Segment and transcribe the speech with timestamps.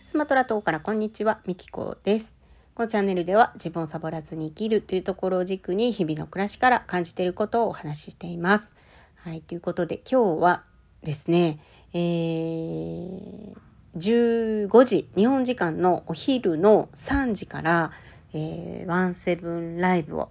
[0.00, 2.36] スマトラ島からこんにちは、みきこです。
[2.74, 8.74] このチャンネルでは自分をサボらずに生きるというところを軸に日々の暮らしから感じていることをお話ししています。
[9.16, 10.64] はい、ということで今日は
[11.02, 11.58] ですね、
[11.94, 13.56] えー、
[13.96, 17.90] 15時、日本時間のお昼の3時から、
[18.34, 20.28] えー、ワンセブンライブを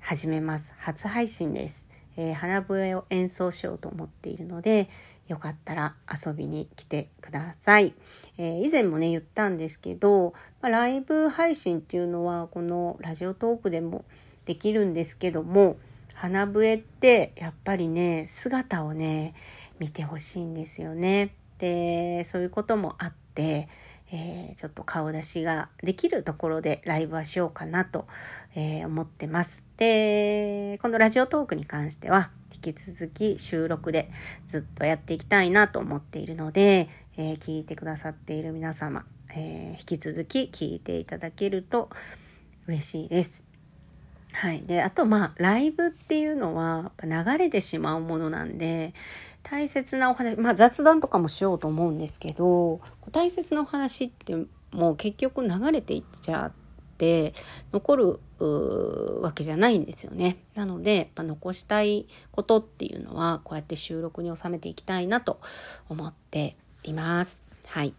[0.00, 0.74] 始めます。
[0.76, 1.89] 初配信です。
[2.16, 4.88] えー、花笛を演奏しようと思っているので、
[5.28, 7.94] よかったら遊びに来てください。
[8.36, 14.04] えー、以前もね、言ったんですけど、まあ、ライブ配信っていうのは、このラジオトークでも
[14.44, 15.76] できるんですけども、
[16.14, 19.34] 花笛ってやっぱりね、姿をね、
[19.78, 21.32] 見てほしいんですよね。
[21.58, 23.68] で、そういうこともあって、
[24.12, 28.06] えー、ちょっと顔出しができるところでライブはしようかなと、
[28.54, 29.64] えー、思ってます。
[29.76, 34.10] で、このラジオトークに関しては引き続き収録で
[34.46, 41.90] ずっとやっていきたいなと思っているので、えー、聞いてくださっている皆様、え引き続き聞いていただけると
[42.66, 43.44] 嬉しいです。
[44.32, 44.62] はい。
[44.62, 48.94] で、あとまあ、ライブっていうのは流れてしまうものなんで、
[49.50, 54.36] 大切なお話、まあ雑談とかもしようと思うんですけど、大切なお話って
[54.70, 56.52] もう結局流れていっちゃっ
[56.98, 57.34] て
[57.72, 58.20] 残る
[59.20, 60.36] わけじゃないんですよね。
[60.54, 65.40] なので、まあ、残したいことっていうのはこうやって収録に収めていきたいなと
[65.88, 67.42] 思っています。
[67.66, 67.92] はい。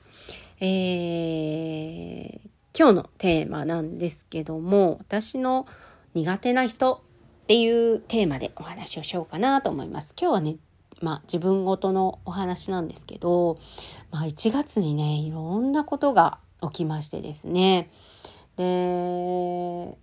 [0.61, 2.39] えー、
[2.77, 5.67] 今日のテーマなんですけども、私の
[6.13, 7.03] 苦手な人
[7.43, 10.13] っていうテーマでお話をしようかなと思います。
[10.17, 10.55] 今日はね、
[11.01, 13.59] まあ自分ごとのお話なんですけど、
[14.11, 17.89] まあ1月にね、いろんなことが起きましてですね。
[18.55, 19.97] で、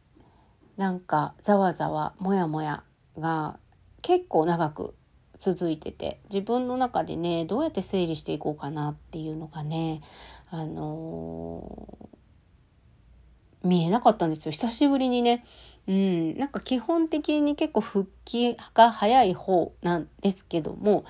[0.77, 2.83] なんかざわざわ、もやもや
[3.19, 3.59] が
[4.03, 4.95] 結構長く
[5.39, 10.03] 続いてて、自分の中でね、どうやって整理していこうかなっていうのがね、
[10.51, 14.53] あのー、見えなかったんですよ。
[14.53, 15.45] 久しぶりにね、
[15.89, 21.07] うん、なんか基本的に結構復帰が早い方なんですけども、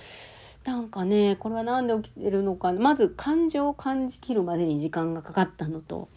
[0.65, 6.09] なんかね、これは何で起きてるのか、まず感情を感じきるまでに時間がかかったのと、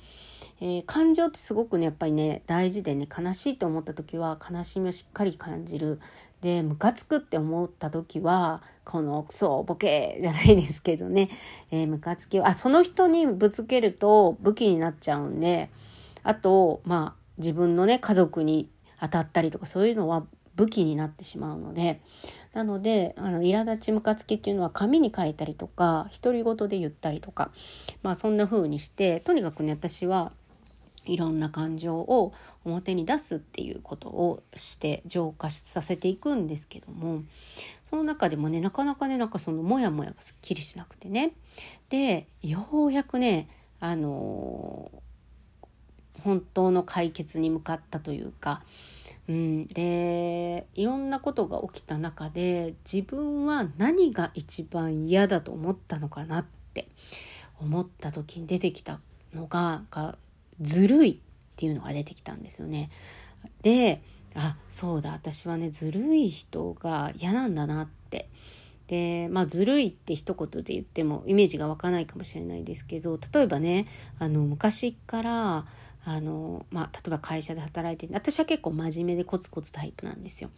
[0.60, 6.00] えー、感情ってすごくね、やっぱりね、大事でね、悲しいと思った時は悲しみをしっかり感じる。
[6.42, 11.30] で、ムカつくって思った時は、このクソ、ボケじゃないですけどね、
[11.72, 15.72] えー、ムカつきを、あ、その人にぶつけると武器になっちゃうんで、
[16.24, 18.70] あと、まあ、自分のね家族に
[19.00, 20.26] 当たったりとかそういうのは
[20.56, 22.02] 武器になってしまうので
[22.54, 27.52] なのであの苛立ちムカつきっていうのは紙に書いたりとか独り言で言ったりとか
[28.04, 30.32] まあそんな風にしてとにかくね私は
[31.06, 32.34] いろんな感情を
[32.64, 37.24] 表に出すっていうことをして浄化させていくんですけども
[37.84, 41.34] その中でもねなかなかねなんかそのモヤモヤがすっきりしなくてね。
[41.90, 43.50] でようやくね
[43.80, 44.92] あの
[46.24, 48.62] 本当の解決に向かったというか、
[49.28, 56.88] うん、でいろんなことが起きた中で自分は何が一番嫌だと思ったのかなって
[57.60, 59.00] 思った時に出てきた
[59.34, 60.18] のがが
[60.62, 61.18] ずるいっ
[61.56, 62.90] ていうのが出てきたんですよね。
[63.62, 64.02] で
[64.36, 68.28] あそうだ私はねずるい人が嫌なんだなって。
[68.88, 73.88] でまあずるいって一言で言ってもイメージが湧かないかもしれないですけど例えばね
[74.20, 75.66] あの昔から
[76.04, 80.50] あの、まあ、例えば会社で働いて私は結構真面目でコツコツタイプなんですよ。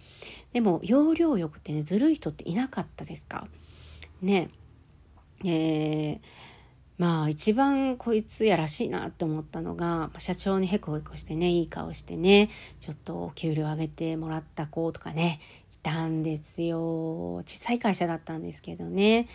[0.53, 3.47] でも、要領よくてね、ずるい人っていなかったですか？
[4.21, 4.49] ね。
[5.45, 6.19] えー、
[6.97, 12.49] まあ一番こいつやらしいなって思ったのが社長にヘコヘコしてねいい顔してね
[12.79, 15.41] ちょっとお給料上げてもらった子とかね
[15.73, 19.27] いたんですよ小さい会社だったんですけどね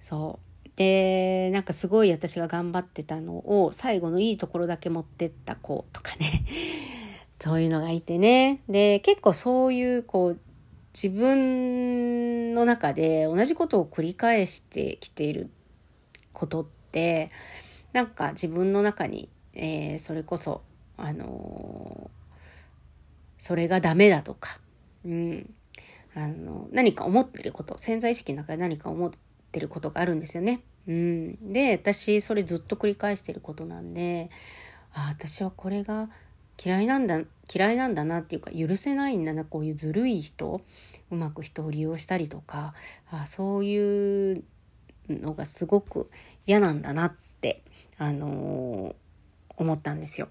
[0.00, 6.44] そうでなんかすごい私が頑張ってたのを最後のいいところだけ持ってった子とかね。
[7.40, 8.60] そういうのがいてね。
[8.68, 10.40] で結構そういうこう
[10.94, 15.50] 自分の中で同じことを繰り返してきている
[16.32, 17.30] ことって
[17.92, 20.62] なんか自分の中に、えー、それこそ
[20.96, 24.60] あのー、それがダメだとか、
[25.04, 25.54] うん、
[26.14, 29.10] あの何か思ってること潜在意識の中で何か思っ
[29.50, 30.62] てることがあるんですよね。
[30.88, 34.30] うん、で私それずっと繰り返してることなんで
[34.92, 36.08] あ私はこれが
[36.62, 37.20] 嫌いなんだ
[37.52, 40.60] 嫌いなんだなっていうか許せないんだなこういうずるい人
[41.10, 42.74] うまく人を利用したりとか
[43.10, 44.44] あそういう
[45.08, 46.10] のがすごく
[46.46, 47.62] 嫌なんだなって、
[47.98, 50.28] あのー、思ったんですよ。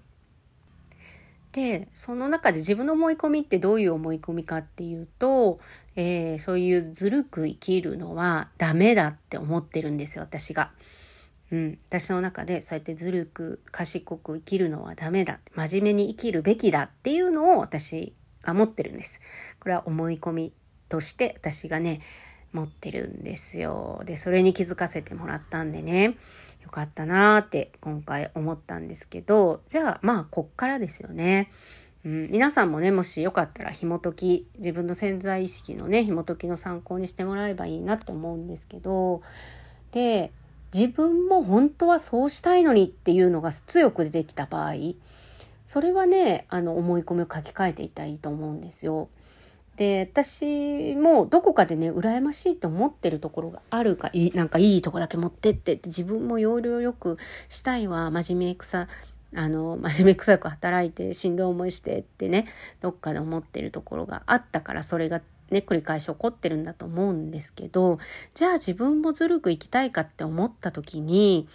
[1.52, 5.60] でその中で自分の思い込みってどういう思い込みかっていうと、
[5.96, 10.72] えー、そういうずるく生きるのはダメだって思ってるんですよ私が。
[11.50, 19.20] うん、私の中でそうやってずるく賢く生きるのはダメだ真面目に生きるべきだっていうのを私が持ってるんです。
[19.60, 20.52] これは思い込み
[20.88, 22.00] として私がね
[22.52, 24.02] 持ってるんですよ。
[24.04, 26.16] でそれに気づかせてもらったんでね
[26.62, 31.50] よかったなーって今回思ったんですけどじゃあまあこっからですよね。
[32.04, 39.22] うん、皆さんもねもしよかったら紐解き自分の潜在意識のね紐解きの参考にしてもらえばいいなと思うんですけど
[39.92, 40.32] で
[40.74, 44.74] 自分も本当はそうしたいのにっていうのが強く出てきた場合
[45.64, 49.08] それはねあの思い込みを書き換えていったらいいと思うんですよ。
[49.76, 57.16] で私もどこかでね羨ましいと思ってるところがあるかいなんかいいとこだけ持ってってって自分も要領よく
[57.48, 58.88] したいわ真面目くさ
[59.34, 62.46] あの真面目くさく働いてしんどい思いしてってね
[62.82, 67.98] どっかで思ってるところがあったからそれがね繰り返し起こってるんだと思うんですけど
[68.34, 71.48] じゃあ自分もずるく生きたいかって思った時に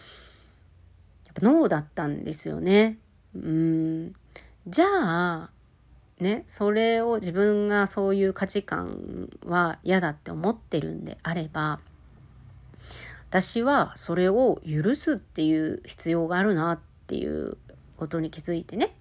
[1.27, 2.97] やっぱノーだったんですよね。
[3.35, 4.13] うん
[4.67, 5.49] じゃあ
[6.19, 11.79] ねそれを自分がそういう価値観は嫌だって思ってるんであれば
[13.29, 17.57] 私はそれを許すっていう必要があるなっていう
[17.97, 18.95] ことに気づいてね、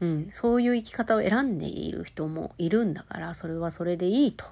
[0.00, 4.44] うん、そういう生き方を選んでいる人もいるんだからそれはそれでいいと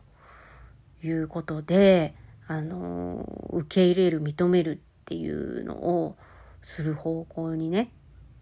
[1.03, 2.15] いうことで
[2.47, 6.17] あの受け入れる認めるっていうのを
[6.63, 7.91] する方向にね、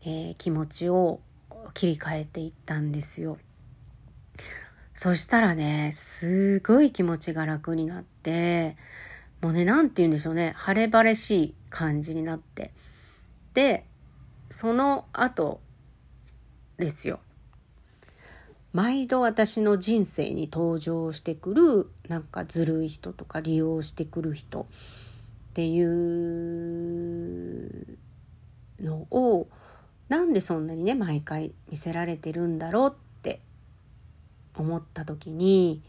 [0.02, 1.20] えー、気持ちを
[1.74, 3.38] 切り替えていったんですよ。
[4.94, 8.76] そしたらね、すごい気持ちが楽になって、
[9.40, 12.72] もうね、なんて言うんでしょうね、晴れ晴れしい感じになって。
[13.54, 13.87] で、
[14.50, 15.60] その後
[16.76, 17.20] ですよ。
[18.72, 24.64] 毎度私の人生に登場してくるなんかずるい人とか利用してくる人っ
[25.54, 27.98] ていう
[28.81, 29.48] のを
[30.08, 33.09] なんでそんなにね毎回見せられてるんだろうって
[34.56, 35.82] 思った時に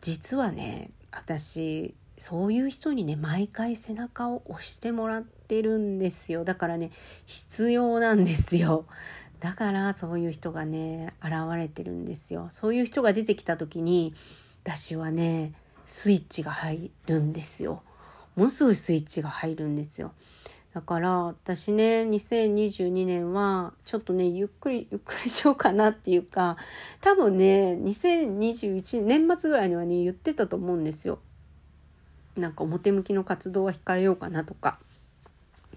[0.00, 6.44] 実はね私そういう人にね毎回背中を押してもらってるんですよ。
[6.44, 6.90] だからね
[7.26, 8.86] 必要なんですよ。
[9.40, 12.48] だからそういう人がね現れてるんですよ。
[12.50, 14.14] そういう人が出てきた時に
[14.64, 15.52] 私はね
[15.86, 17.82] スイッチが入るんですよ。
[18.34, 20.12] ものすごいスイッチが入るんですよ。
[20.76, 26.58] だから私ね2022年はちょっとねゆっくりゆっくりしようかなっていうか
[27.00, 31.18] 多分ね2021年末ぐらいにはね言ってたと思うんですよ。
[32.36, 34.78] なんか表向きの活動は控えようかなとか。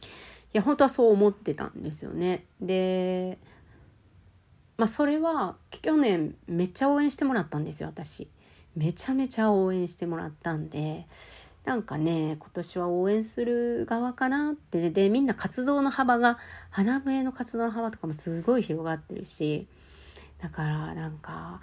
[0.02, 0.04] い
[0.52, 2.44] や本当はそう思ってたんですよね。
[2.60, 3.40] で
[4.76, 8.28] まあそれは去年めっちゃ応援してもらったんですよ私。
[8.76, 11.06] めちゃめちゃ応援してもらったんで
[11.70, 14.90] なんかね今年は応援する側かなって。
[14.90, 16.40] でみんな活動の幅が
[16.72, 19.68] 花笛の活動の幅とかもすごい広がってるし。
[20.42, 21.62] だからなんか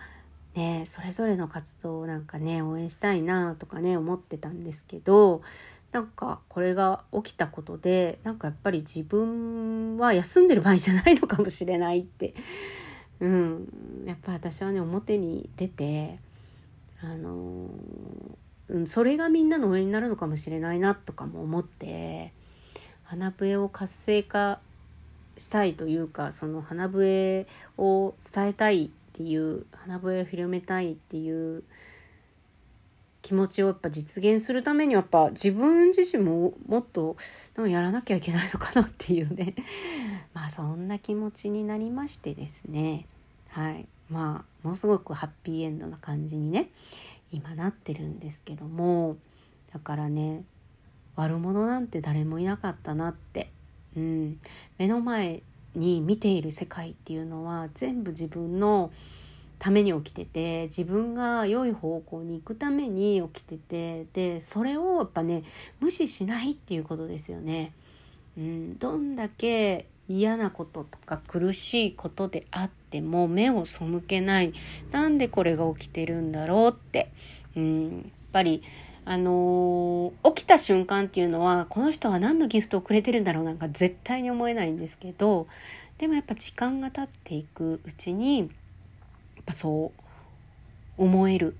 [0.54, 5.42] ねそれぞれの活動をなんかね応援したいなとかね思ってたんですけど
[5.90, 12.32] なんかこれが起きたことでなんかやっぱり自分は休んでる場合じゃないのかもしれないって。
[13.18, 14.04] うん。
[14.06, 16.20] やっぱ私はね表に出て
[17.02, 17.70] あの
[18.68, 22.32] うん、それがみんなの応援になるのかもしれないなとかも思って
[23.04, 24.60] 花笛を活性化
[25.38, 27.46] したいというかその花笛
[27.78, 31.62] を伝えたいっていう花笛を広めたいっていう
[33.26, 37.16] 気持ちをやっぱ実現するためにやっぱ自分自身ももっと
[37.58, 39.54] やらなきゃいけないのかなっていうね。
[40.32, 43.06] まあそんな気持ちになりましてですね。
[43.48, 43.88] はい。
[44.08, 46.70] まあものすごくハッピーエンドな感じにね
[47.32, 49.16] 今なってるんですけども
[49.72, 50.44] だからね
[51.16, 53.50] 悪者なんて誰もいなかったなって、
[53.96, 54.38] うん、
[54.78, 55.42] 目の前
[55.74, 58.90] に見ている世界っていうのは全部自分の
[59.58, 65.44] ために起きてて自分が良い方向に行くために起きててでそれをやっぱね
[65.80, 67.72] 無視しないっていうことですよね。
[68.36, 74.52] うん、どんだけ嫌なこととか苦しいことであっても目を背けない
[74.92, 77.10] なんでこれが起きてるんだろうって、
[77.56, 78.62] うん、やっぱり
[79.04, 85.46] あのー、起きた瞬間っていうのはこの人は何のギフトをくれてるんだろうなんか絶対に思えないんですけど
[85.98, 88.48] でもやっぱ時間が経っていくうちにやっ
[89.46, 91.56] ぱそう思える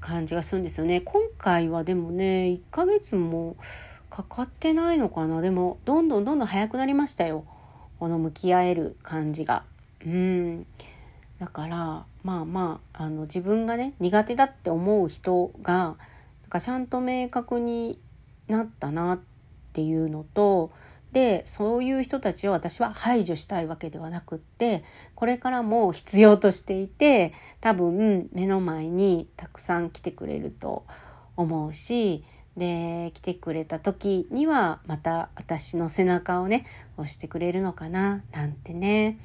[0.00, 1.00] 感じがするんですよね。
[1.00, 3.56] 今回はでもね1ヶ月も
[4.10, 7.44] かかってないのかなでもどんどんどんどん早くなりましたよ。
[7.98, 9.64] この向き合える感じが。
[10.04, 10.66] うん
[11.38, 15.96] だからまあまああの自分がね苦手だって思う人がなん
[16.50, 17.98] かちゃんと明確に
[18.48, 19.20] なったなっ
[19.72, 20.72] ていうのと
[21.12, 30.84] でそういう人たちを私は排除したいわけではなくってこれからも必要としていて多分目の前にたくさん来てくれると
[31.36, 32.24] 思うし
[32.58, 39.18] で来てくれた時にはまた私の背中をね押してくれるのかななんてね。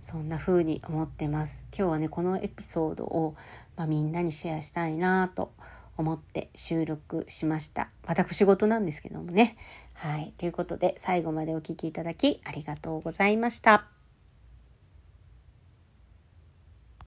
[0.00, 1.62] そんな風に思ってます。
[1.76, 3.34] 今日はねこのエピソードを、
[3.76, 5.52] まあ、みんなにシェアしたいなと
[5.98, 7.90] 思って収録しました。
[8.06, 9.58] 私事なんですけどもね。
[9.92, 10.32] はい。
[10.38, 13.97] ということで最後までお聴きいただきありがとうございました。